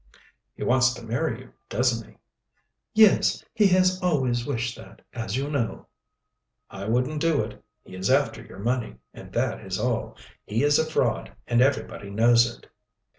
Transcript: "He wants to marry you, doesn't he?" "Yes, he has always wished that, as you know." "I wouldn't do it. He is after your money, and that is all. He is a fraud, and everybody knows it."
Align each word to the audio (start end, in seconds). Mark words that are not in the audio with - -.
"He 0.55 0.63
wants 0.63 0.95
to 0.95 1.03
marry 1.03 1.41
you, 1.41 1.53
doesn't 1.69 2.09
he?" 2.09 2.17
"Yes, 2.95 3.43
he 3.53 3.67
has 3.67 4.01
always 4.01 4.47
wished 4.47 4.75
that, 4.75 5.03
as 5.13 5.37
you 5.37 5.47
know." 5.47 5.85
"I 6.71 6.85
wouldn't 6.85 7.21
do 7.21 7.43
it. 7.43 7.63
He 7.83 7.93
is 7.95 8.09
after 8.09 8.41
your 8.43 8.57
money, 8.57 8.95
and 9.13 9.31
that 9.33 9.59
is 9.63 9.77
all. 9.79 10.17
He 10.43 10.63
is 10.63 10.79
a 10.79 10.85
fraud, 10.89 11.31
and 11.45 11.61
everybody 11.61 12.09
knows 12.09 12.51
it." 12.51 12.65